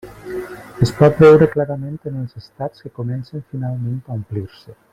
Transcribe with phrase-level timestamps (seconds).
[0.85, 4.77] Es pot veure clarament en els estats que comencen finalment a omplir-se.